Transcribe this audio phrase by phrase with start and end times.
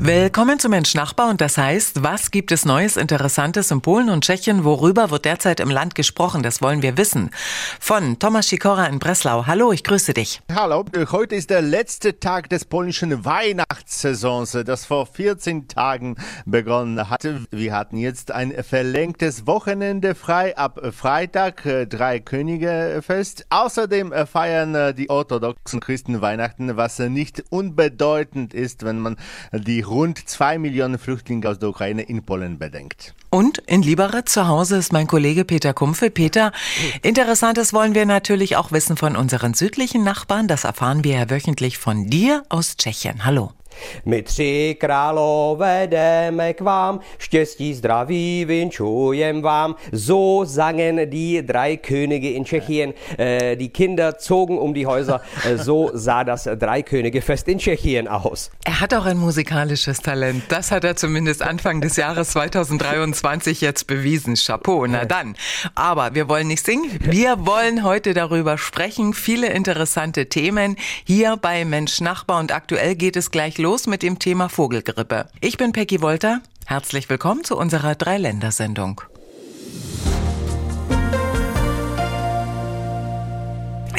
[0.00, 4.22] Willkommen zu Mensch Nachbar und das heißt, was gibt es Neues, Interessantes in Polen und
[4.22, 4.62] Tschechien?
[4.62, 6.44] Worüber wird derzeit im Land gesprochen?
[6.44, 7.30] Das wollen wir wissen.
[7.80, 9.46] Von Thomas Sikora in Breslau.
[9.46, 10.40] Hallo, ich grüße dich.
[10.54, 16.14] Hallo, heute ist der letzte Tag des polnischen Weihnachtssaisons, das vor 14 Tagen
[16.46, 17.42] begonnen hatte.
[17.50, 23.46] Wir hatten jetzt ein verlängtes Wochenende frei ab Freitag, äh, drei Könige fest.
[23.50, 29.16] Außerdem feiern äh, die orthodoxen Christen Weihnachten, was nicht unbedeutend ist, wenn man
[29.52, 33.14] die rund zwei Millionen Flüchtlinge aus der Ukraine in Polen bedenkt.
[33.30, 36.10] Und in Liberec zu Hause ist mein Kollege Peter Kumpfe.
[36.10, 36.52] Peter,
[37.02, 40.48] Interessantes wollen wir natürlich auch wissen von unseren südlichen Nachbarn.
[40.48, 43.24] Das erfahren wir ja wöchentlich von dir aus Tschechien.
[43.24, 43.57] Hallo.
[44.04, 49.74] My tři králové jdeme k vám, štěstí, zdraví wünschen vám.
[49.92, 52.94] So sangen die drei Könige in Tschechien.
[53.18, 55.20] Äh, die Kinder zogen um die Häuser.
[55.44, 58.50] Äh, so sah das Dreikönigefest in Tschechien aus.
[58.64, 60.42] Er hat auch ein musikalisches Talent.
[60.48, 64.34] Das hat er zumindest Anfang des Jahres 2023 jetzt bewiesen.
[64.34, 65.36] Chapeau, na dann.
[65.74, 66.90] Aber wir wollen nicht singen.
[67.00, 69.14] Wir wollen heute darüber sprechen.
[69.14, 74.18] Viele interessante Themen hier bei Mensch Nachbar und aktuell geht es gleich los mit dem
[74.18, 75.28] Thema Vogelgrippe.
[75.40, 76.40] Ich bin Peggy Wolter.
[76.66, 79.02] Herzlich willkommen zu unserer Dreiländersendung.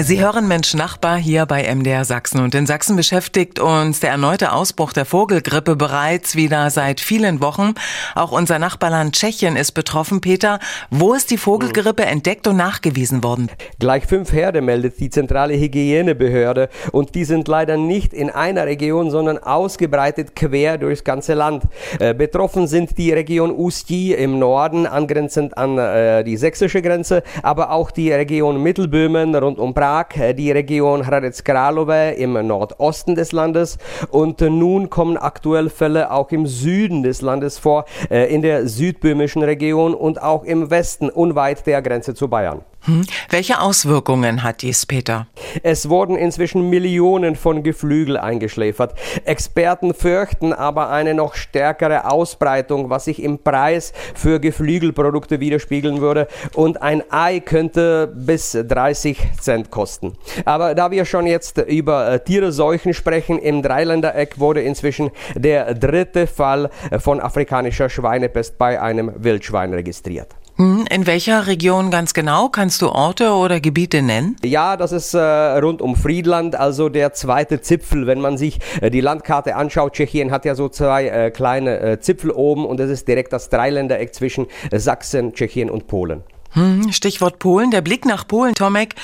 [0.02, 4.54] Sie hören Mensch Nachbar hier bei MDR Sachsen und in Sachsen beschäftigt uns der erneute
[4.54, 7.74] Ausbruch der Vogelgrippe bereits wieder seit vielen Wochen.
[8.16, 10.22] Auch unser Nachbarland Tschechien ist betroffen.
[10.22, 13.52] Peter, wo ist die Vogelgrippe entdeckt und nachgewiesen worden?
[13.80, 19.12] Gleich fünf Herde meldet die zentrale Hygienebehörde und die sind leider nicht in einer Region,
[19.12, 21.64] sondern ausgebreitet quer durchs ganze Land.
[22.00, 27.72] Äh, betroffen sind die Region Usti im Norden, angrenzend an äh, die sächsische Grenze, aber
[27.72, 33.16] auch die Region Mittelböhmen rund um Prag Prag, äh, die Region Hradec Králové im Nordosten
[33.16, 33.80] des Landes
[34.12, 39.42] und nun kommen aktuell Fälle auch im Süden des Landes vor, äh, in der südböhmischen
[39.42, 42.62] Region und auch im Westen unweit der Grenze zu Bayern.
[42.86, 43.06] Hm.
[43.30, 45.28] Welche Auswirkungen hat dies, Peter?
[45.64, 48.94] Es wurden inzwischen Millionen von Geflügel eingeschläfert.
[49.26, 56.28] Experten fürchten aber eine noch stärkere Ausbreitung, was sich im Preis für Geflügelprodukte widerspiegeln würde.
[56.54, 60.14] Und ein Ei könnte bis 30 Cent kosten.
[60.46, 65.74] Aber da wir schon jetzt über äh, Tiere Seuchen sprechen, im Dreiländereck wurde inzwischen der
[65.74, 66.70] dritte Fall
[67.00, 70.39] von afrikanischer Schweinepest bei einem Wildschwein registriert.
[70.60, 72.50] Hm, in welcher Region ganz genau?
[72.50, 74.36] Kannst du Orte oder Gebiete nennen?
[74.44, 78.08] Ja, das ist äh, rund um Friedland, also der zweite Zipfel.
[78.08, 82.00] Wenn man sich äh, die Landkarte anschaut, Tschechien hat ja so zwei äh, kleine äh,
[82.02, 86.24] Zipfel oben und das ist direkt das Dreiländereck zwischen äh, Sachsen, Tschechien und Polen.
[86.52, 88.96] Hm, Stichwort Polen, der Blick nach Polen, Tomek.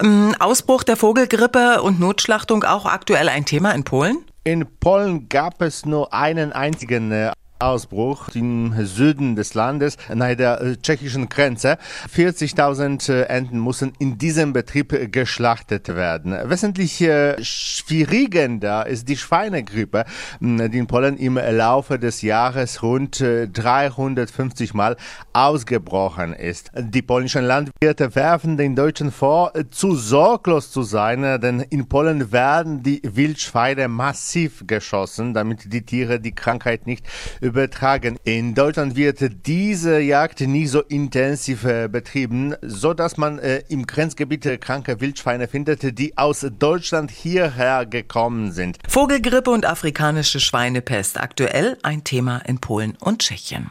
[0.00, 0.34] Mhm.
[0.38, 4.18] Ausbruch der Vogelgrippe und Notschlachtung auch aktuell ein Thema in Polen?
[4.44, 10.60] In Polen gab es nur einen einzigen äh, Ausbruch im Süden des Landes nahe der
[10.60, 11.78] äh, tschechischen Grenze.
[12.14, 16.36] 40.000 äh, Enten mussten in diesem Betrieb geschlachtet werden.
[16.44, 20.04] Wesentlich äh, schwierigender ist die Schweinegrippe,
[20.40, 24.96] die in Polen im Laufe des Jahres rund 350 Mal
[25.32, 26.70] ausgebrochen ist.
[26.76, 32.82] Die polnischen Landwirte werfen den Deutschen vor, zu sorglos zu sein, denn in Polen werden
[32.82, 37.06] die Wildschweine massiv geschossen, damit die Tiere die Krankheit nicht
[37.46, 38.18] übertragen.
[38.24, 43.86] In Deutschland wird diese Jagd nie so intensiv äh, betrieben, so dass man äh, im
[43.86, 48.78] Grenzgebiet kranke Wildschweine findet, die aus Deutschland hierher gekommen sind.
[48.88, 53.70] Vogelgrippe und afrikanische Schweinepest aktuell ein Thema in Polen und Tschechien.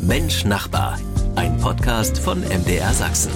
[0.00, 0.98] Mensch Nachbar,
[1.36, 3.32] ein Podcast von MDR Sachsen.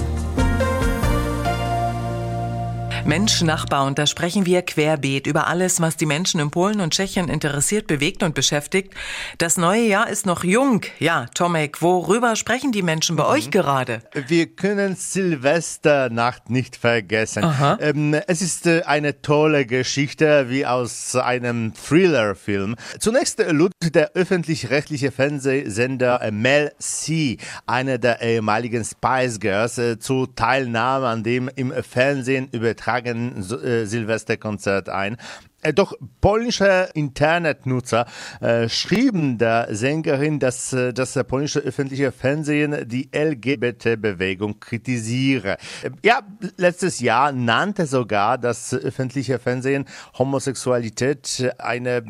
[3.05, 6.93] Mensch, Nachbar, und da sprechen wir querbeet über alles, was die Menschen in Polen und
[6.93, 8.93] Tschechien interessiert, bewegt und beschäftigt.
[9.39, 10.81] Das neue Jahr ist noch jung.
[10.99, 13.29] Ja, Tomek, worüber sprechen die Menschen bei mhm.
[13.29, 14.03] euch gerade?
[14.27, 17.43] Wir können Silvesternacht nicht vergessen.
[17.81, 22.75] Ähm, es ist äh, eine tolle Geschichte, wie aus einem Thriller-Film.
[22.99, 30.25] Zunächst lud der öffentlich-rechtliche Fernsehsender äh, Mel C, einer der ehemaligen Spice Girls, äh, zu
[30.25, 35.17] Teilnahme an dem im Fernsehen übertragen tragen äh, Silvesterkonzert ein.
[35.63, 38.05] Äh, doch polnische Internetnutzer
[38.41, 45.57] äh, schrieben der Sängerin, dass äh, das polnische öffentliche Fernsehen die LGBT-Bewegung kritisiere.
[45.81, 46.21] Äh, ja,
[46.57, 49.85] letztes Jahr nannte sogar das öffentliche Fernsehen
[50.17, 52.03] Homosexualität eine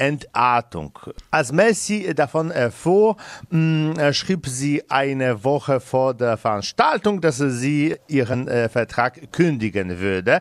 [0.00, 0.98] Entartung.
[1.30, 3.16] Als Messi davon erfuhr,
[3.50, 10.40] mh, schrieb sie eine Woche vor der Veranstaltung, dass sie ihren äh, Vertrag kündigen würde.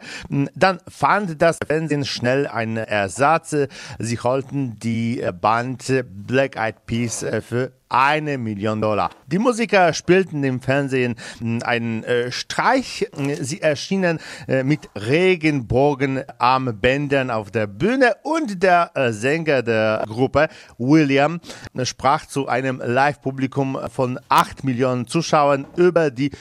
[0.56, 3.56] Dann fand das Fernsehen schnell einen Ersatz.
[4.00, 9.09] Sie holten die Band Black Eyed Peas äh, für eine Million Dollar.
[9.27, 11.15] Die Musiker spielten im Fernsehen
[11.63, 13.07] einen äh, Streich.
[13.41, 20.47] Sie erschienen äh, mit Regenbogenarmbändern auf der Bühne und der äh, Sänger der Gruppe,
[20.77, 21.41] William,
[21.83, 26.31] sprach zu einem Live-Publikum von acht Millionen Zuschauern über die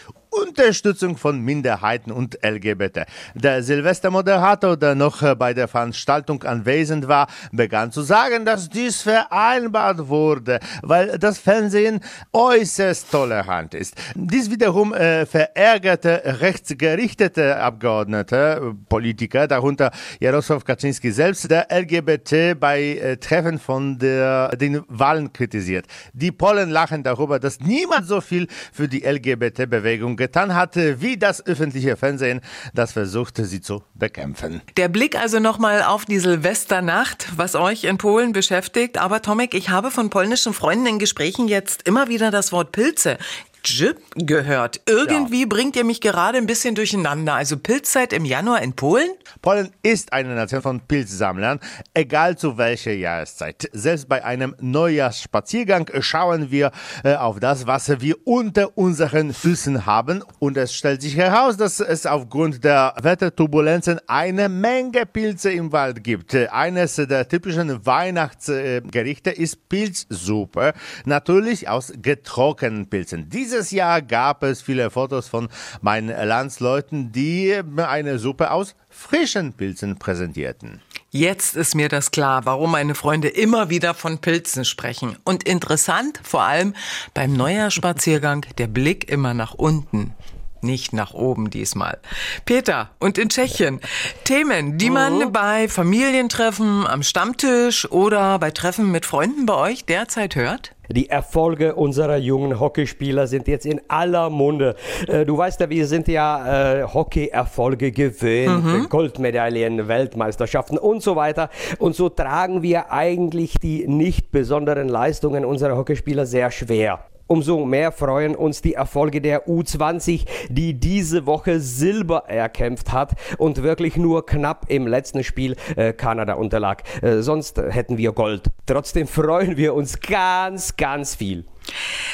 [0.48, 3.04] Unterstützung von Minderheiten und LGBT.
[3.34, 9.02] Der Silvestermoderator, der noch äh, bei der Veranstaltung anwesend war, begann zu sagen, dass dies
[9.02, 12.00] vereinbart wurde, weil das Fernsehen
[12.32, 13.94] äußerst tolerant ist.
[14.14, 19.90] Dies wiederum äh, verärgerte rechtsgerichtete Abgeordnete, Politiker, darunter
[20.20, 25.86] Jarosław Kaczynski selbst, der LGBT bei äh, Treffen von der, den Wahlen kritisiert.
[26.14, 31.44] Die Polen lachen darüber, dass niemand so viel für die LGBT-Bewegung getan hatte, wie das
[31.44, 32.40] öffentliche Fernsehen,
[32.73, 34.62] das versuchte, sie zu bekämpfen.
[34.76, 38.99] Der Blick also nochmal auf die Silvesternacht, was euch in Polen beschäftigt.
[38.99, 43.19] Aber Tomek, ich habe von polnischen Freunden in Gesprächen jetzt immer wieder das Wort Pilze.
[43.64, 44.81] Jip gehört.
[44.87, 45.46] Irgendwie ja.
[45.49, 47.34] bringt ihr mich gerade ein bisschen durcheinander.
[47.34, 49.10] Also Pilzzeit im Januar in Polen?
[49.43, 51.60] Polen ist eine Nation von Pilzsammlern,
[51.94, 53.69] egal zu welcher Jahreszeit.
[53.72, 56.72] Selbst bei einem Neujahrsspaziergang schauen wir
[57.05, 60.22] äh, auf das, was wir unter unseren Füßen haben.
[60.38, 66.05] Und es stellt sich heraus, dass es aufgrund der Wetterturbulenzen eine Menge Pilze im Wald
[66.05, 66.34] gibt.
[66.34, 70.72] Eines der typischen Weihnachtsgerichte ist Pilzsuppe.
[71.05, 73.28] Natürlich aus getrockneten Pilzen.
[73.28, 75.48] Diese dieses Jahr gab es viele Fotos von
[75.80, 80.82] meinen Landsleuten, die eine Suppe aus frischen Pilzen präsentierten.
[81.08, 85.16] Jetzt ist mir das klar, warum meine Freunde immer wieder von Pilzen sprechen.
[85.24, 86.74] Und interessant, vor allem
[87.14, 90.12] beim Neujahrspaziergang, der Blick immer nach unten.
[90.60, 91.98] Nicht nach oben diesmal.
[92.44, 93.80] Peter, und in Tschechien.
[94.24, 95.30] Themen, die man oh.
[95.30, 100.74] bei Familientreffen, am Stammtisch oder bei Treffen mit Freunden bei euch derzeit hört?
[100.88, 104.75] Die Erfolge unserer jungen Hockeyspieler sind jetzt in aller Munde.
[105.06, 108.88] Äh, du weißt ja, wir sind ja äh, Hockey-Erfolge gewöhnt, mhm.
[108.88, 111.50] Goldmedaillen, Weltmeisterschaften und so weiter.
[111.79, 117.00] Und so tragen wir eigentlich die nicht besonderen Leistungen unserer Hockeyspieler sehr schwer.
[117.28, 123.62] Umso mehr freuen uns die Erfolge der U20, die diese Woche Silber erkämpft hat und
[123.62, 126.82] wirklich nur knapp im letzten Spiel äh, Kanada unterlag.
[127.02, 128.50] Äh, sonst hätten wir Gold.
[128.66, 131.44] Trotzdem freuen wir uns ganz, ganz viel.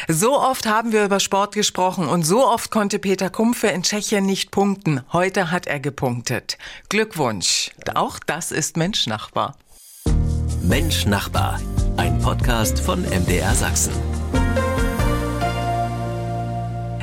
[0.08, 4.26] So oft haben wir über Sport gesprochen und so oft konnte Peter Kumpfe in Tschechien
[4.26, 5.02] nicht punkten.
[5.12, 6.58] Heute hat er gepunktet.
[6.88, 7.70] Glückwunsch.
[7.94, 9.56] Auch das ist Mensch Nachbar.
[10.62, 11.60] Mensch Nachbar.
[11.96, 13.92] Ein Podcast von MDR Sachsen.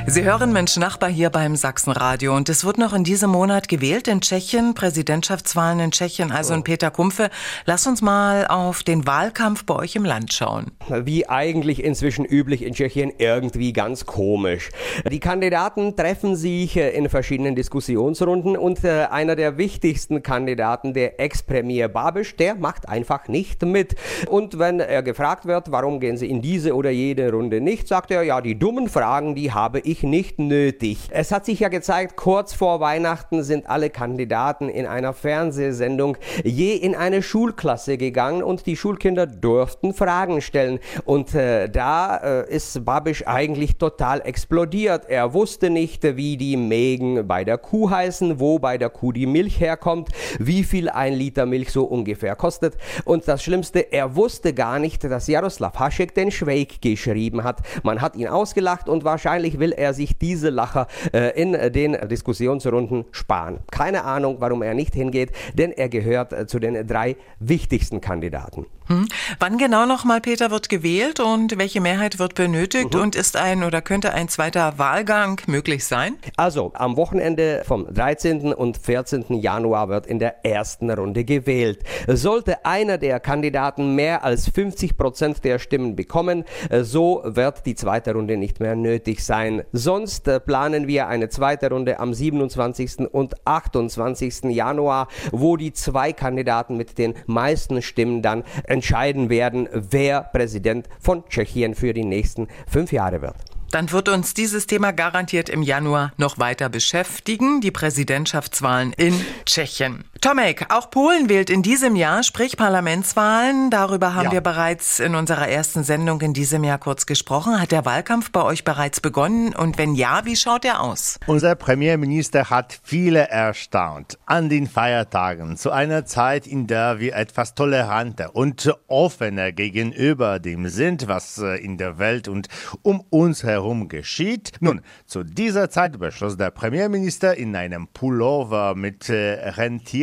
[0.06, 4.08] Sie hören Mensch Nachbar hier beim Sachsenradio und es wird noch in diesem Monat gewählt
[4.08, 7.30] in Tschechien, Präsidentschaftswahlen in Tschechien, also in Peter Kumpfe.
[7.66, 10.72] Lass uns mal auf den Wahlkampf bei euch im Land schauen.
[10.88, 14.70] Wie eigentlich inzwischen üblich in Tschechien, irgendwie ganz komisch.
[15.08, 21.20] Die Kandidaten treffen sich äh, in verschiedenen Diskussionsrunden und äh, einer der wichtigsten Kandidaten, der
[21.20, 23.94] Ex-Premier Babisch, der macht einfach nicht mit.
[24.28, 28.10] Und wenn er gefragt wird, warum gehen sie in diese oder jede Runde nicht, sagt
[28.10, 30.98] er, ja, die dummen Fragen, die habe ich ich nicht nötig.
[31.10, 36.74] Es hat sich ja gezeigt, kurz vor Weihnachten sind alle Kandidaten in einer Fernsehsendung je
[36.74, 40.78] in eine Schulklasse gegangen und die Schulkinder durften Fragen stellen.
[41.04, 45.08] Und äh, da äh, ist Babisch eigentlich total explodiert.
[45.08, 49.26] Er wusste nicht, wie die Mägen bei der Kuh heißen, wo bei der Kuh die
[49.26, 50.08] Milch herkommt,
[50.38, 52.76] wie viel ein Liter Milch so ungefähr kostet.
[53.04, 57.60] Und das Schlimmste, er wusste gar nicht, dass Jaroslav Haschek den Schweig geschrieben hat.
[57.82, 61.96] Man hat ihn ausgelacht und wahrscheinlich will er er sich diese Lacher äh, in den
[62.08, 63.58] Diskussionsrunden sparen.
[63.70, 68.66] Keine Ahnung, warum er nicht hingeht, denn er gehört äh, zu den drei wichtigsten Kandidaten.
[68.86, 69.08] Hm.
[69.38, 73.00] Wann genau nochmal, Peter, wird gewählt und welche Mehrheit wird benötigt mhm.
[73.00, 76.16] und ist ein oder könnte ein zweiter Wahlgang möglich sein?
[76.36, 78.52] Also, am Wochenende vom 13.
[78.52, 79.34] und 14.
[79.34, 81.80] Januar wird in der ersten Runde gewählt.
[82.06, 87.74] Sollte einer der Kandidaten mehr als 50 Prozent der Stimmen bekommen, äh, so wird die
[87.74, 89.62] zweite Runde nicht mehr nötig sein.
[89.72, 93.08] Sonst äh, planen wir eine zweite Runde am 27.
[93.12, 94.44] und 28.
[94.44, 101.28] Januar, wo die zwei Kandidaten mit den meisten Stimmen dann entscheiden werden, wer Präsident von
[101.28, 103.36] Tschechien für die nächsten fünf Jahre wird.
[103.70, 109.14] Dann wird uns dieses Thema garantiert im Januar noch weiter beschäftigen, die Präsidentschaftswahlen in
[109.46, 110.04] Tschechien.
[110.22, 113.70] Tomek, auch Polen wählt in diesem Jahr, sprich Parlamentswahlen.
[113.70, 114.30] Darüber haben Ja.
[114.30, 117.60] wir bereits in unserer ersten Sendung in diesem Jahr kurz gesprochen.
[117.60, 119.52] Hat der Wahlkampf bei euch bereits begonnen?
[119.52, 121.18] Und wenn ja, wie schaut er aus?
[121.26, 127.56] Unser Premierminister hat viele erstaunt an den Feiertagen, zu einer Zeit, in der wir etwas
[127.56, 132.46] toleranter und offener gegenüber dem sind, was äh, in der Welt und
[132.82, 134.52] um uns herum geschieht.
[134.60, 139.50] Nun, zu dieser Zeit beschloss der Premierminister in einem Pullover mit äh,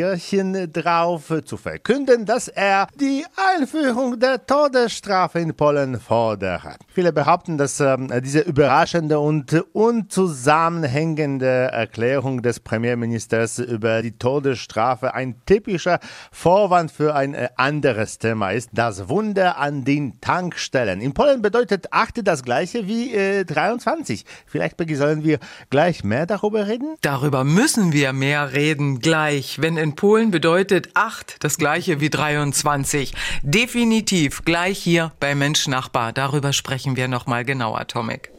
[0.10, 3.26] Rentierchen drauf äh, zu verkünden, dass er die
[3.58, 6.78] Einführung der Todesstrafe in Polen fordert.
[6.88, 15.14] Viele behaupten, dass ähm, diese überraschende und äh, unzusammenhängende Erklärung des Premierministers über die Todesstrafe
[15.14, 16.00] ein typischer
[16.32, 18.70] Vorwand für ein äh, anderes Thema ist.
[18.74, 21.02] Das Wunder an den Tankstellen.
[21.02, 24.26] In Polen bedeutet 8 das gleiche wie äh, 23.
[24.46, 25.40] Vielleicht sollen wir
[25.70, 26.96] gleich mehr darüber reden?
[27.02, 33.14] Darüber müssen wir mehr reden gleich, wenn in Polen bedeutet 8 das gleiche wie 23.
[33.42, 36.14] Definitiv gleich hier bei Mensch Nachbar.
[36.14, 38.32] Darüber sprechen wir nochmal genauer, Tomek.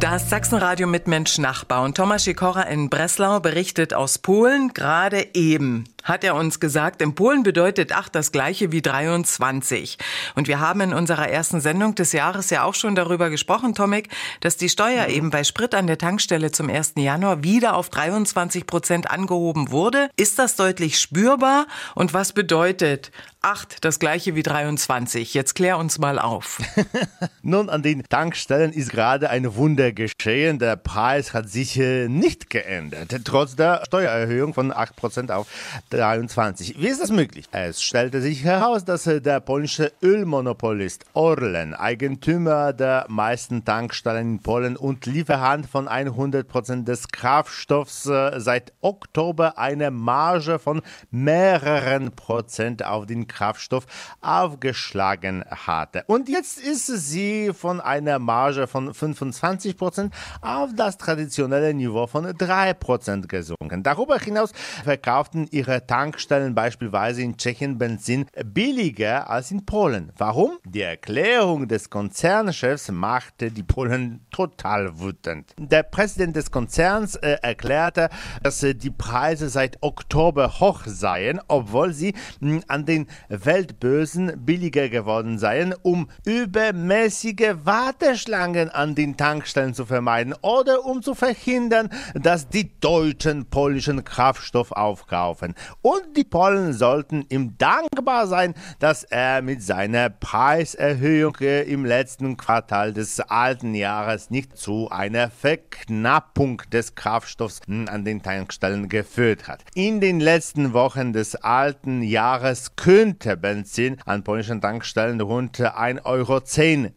[0.00, 4.72] Das Sachsenradio mit Mensch Nachbar und Thomas Sikora in Breslau berichtet aus Polen.
[4.72, 9.98] Gerade eben hat er uns gesagt, in Polen bedeutet 8 das gleiche wie 23.
[10.36, 14.08] Und wir haben in unserer ersten Sendung des Jahres ja auch schon darüber gesprochen, Tomek,
[14.40, 16.92] dass die Steuer eben bei Sprit an der Tankstelle zum 1.
[16.96, 20.10] Januar wieder auf 23 Prozent angehoben wurde.
[20.16, 21.66] Ist das deutlich spürbar?
[21.96, 25.32] Und was bedeutet 8 das gleiche wie 23?
[25.32, 26.60] Jetzt klär uns mal auf.
[27.42, 30.58] Nun, an den Tankstellen ist gerade ein Wunder geschehen.
[30.58, 35.46] Der Preis hat sich äh, nicht geändert, trotz der Steuererhöhung von 8% auf
[35.90, 36.82] 23.
[36.82, 37.46] Wie ist das möglich?
[37.52, 44.42] Es stellte sich heraus, dass äh, der polnische Ölmonopolist Orlen, Eigentümer der meisten Tankstellen in
[44.42, 52.84] Polen und Lieferant von 100% des Kraftstoffs, äh, seit Oktober eine Marge von mehreren Prozent
[52.84, 53.86] auf den Kraftstoff
[54.20, 56.04] aufgeschlagen hatte.
[56.06, 63.26] Und jetzt ist sie von einer Marge von 25% auf das traditionelle Niveau von 3%
[63.26, 63.82] gesunken.
[63.82, 64.52] Darüber hinaus
[64.84, 70.12] verkauften ihre Tankstellen beispielsweise in Tschechien Benzin billiger als in Polen.
[70.16, 70.58] Warum?
[70.64, 75.54] Die Erklärung des Konzernchefs machte die Polen total wütend.
[75.58, 78.08] Der Präsident des Konzerns äh, erklärte,
[78.42, 84.88] dass äh, die Preise seit Oktober hoch seien, obwohl sie mh, an den Weltbörsen billiger
[84.88, 92.48] geworden seien, um übermäßige Warteschlangen an den Tankstellen zu vermeiden oder um zu verhindern, dass
[92.48, 95.54] die Deutschen polnischen Kraftstoff aufkaufen.
[95.82, 102.36] Und die Polen sollten ihm dankbar sein, dass er mit seiner Preiserhöhung äh, im letzten
[102.36, 109.48] Quartal des alten Jahres nicht zu einer Verknappung des Kraftstoffs mh, an den Tankstellen geführt
[109.48, 109.64] hat.
[109.74, 116.42] In den letzten Wochen des alten Jahres könnte Benzin an polnischen Tankstellen rund 1,10 Euro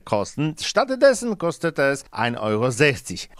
[0.05, 0.55] kosten.
[0.61, 2.71] Stattdessen kostete es 1,60 Euro.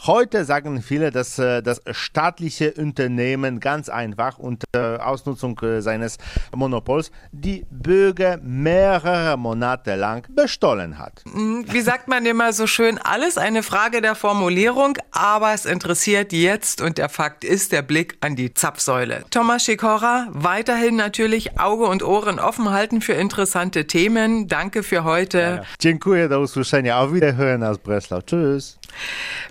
[0.07, 6.17] Heute sagen viele, dass äh, das staatliche Unternehmen ganz einfach unter Ausnutzung äh, seines
[6.55, 11.23] Monopols die Bürger mehrere Monate lang bestohlen hat.
[11.25, 16.81] Wie sagt man immer so schön, alles eine Frage der Formulierung, aber es interessiert jetzt
[16.81, 19.25] und der Fakt ist der Blick an die Zapfsäule.
[19.29, 24.47] Thomas Sikora, weiterhin natürlich Auge und Ohren offen halten für interessante Themen.
[24.47, 25.63] Danke für heute.
[25.79, 26.41] Dziękuję, do.
[26.41, 28.21] Auf Wiederhören aus Breslau.
[28.21, 28.80] Tschüss.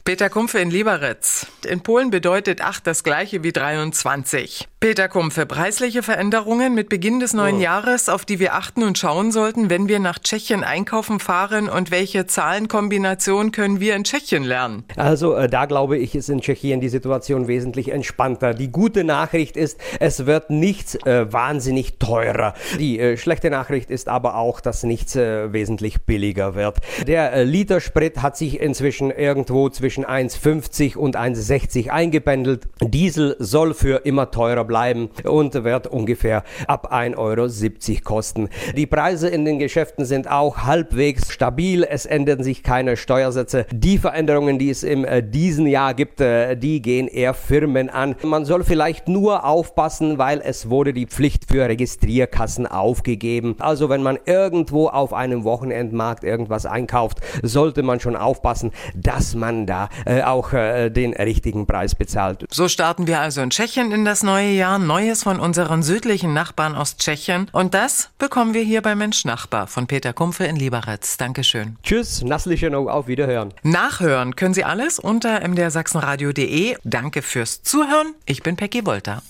[0.05, 1.47] Peter Kumpfe in Lieberitz.
[1.67, 4.69] In Polen bedeutet 8 das gleiche wie 23.
[4.81, 9.31] Peter Kumpfe, preisliche Veränderungen mit Beginn des neuen Jahres, auf die wir achten und schauen
[9.31, 14.85] sollten, wenn wir nach Tschechien einkaufen fahren und welche Zahlenkombination können wir in Tschechien lernen?
[14.97, 18.55] Also äh, da glaube ich, ist in Tschechien die Situation wesentlich entspannter.
[18.55, 22.55] Die gute Nachricht ist, es wird nichts äh, wahnsinnig teurer.
[22.79, 26.79] Die äh, schlechte Nachricht ist aber auch, dass nichts äh, wesentlich billiger wird.
[27.07, 32.67] Der äh, Liter Sprit hat sich inzwischen irgendwo zwischen 1,50 und 1,60 eingependelt.
[32.81, 38.49] Diesel soll für immer teurer bleiben und wird ungefähr ab 1,70 Euro kosten.
[38.77, 41.85] Die Preise in den Geschäften sind auch halbwegs stabil.
[41.89, 43.67] Es ändern sich keine Steuersätze.
[43.71, 48.17] Die Veränderungen, die es in äh, diesem Jahr gibt, äh, die gehen eher Firmen an.
[48.25, 53.55] Man soll vielleicht nur aufpassen, weil es wurde die Pflicht für Registrierkassen aufgegeben.
[53.61, 59.35] Also wenn man irgendwo auf einem Wochenendmarkt irgendwas einkauft, sollte man schon aufpassen, dass dass
[59.35, 62.47] man da äh, auch äh, den richtigen Preis bezahlt.
[62.51, 64.79] So starten wir also in Tschechien in das neue Jahr.
[64.79, 67.47] Neues von unseren südlichen Nachbarn aus Tschechien.
[67.53, 71.19] Und das bekommen wir hier bei Mensch Nachbar von Peter Kumpfe in Lieberitz.
[71.19, 71.77] Dankeschön.
[71.83, 73.53] Tschüss, Nasslichen auf Wiederhören.
[73.63, 76.77] Nachhören können Sie alles unter mdrsachsenradio.de.
[76.85, 78.15] Danke fürs Zuhören.
[78.25, 79.23] Ich bin Peggy Wolter.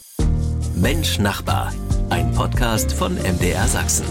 [0.77, 1.73] Mensch Nachbar,
[2.11, 4.07] ein Podcast von MDR Sachsen.